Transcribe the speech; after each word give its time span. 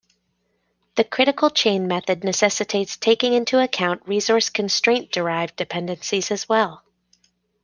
The 0.95 1.03
critical 1.03 1.51
chain 1.51 1.87
method 1.87 2.23
necessitates 2.23 2.97
taking 2.97 3.33
into 3.33 3.61
account 3.61 4.01
resource 4.07 4.49
constraint-derived 4.49 5.55
dependencies 5.55 6.31
as 6.31 6.49
well. 6.49 6.81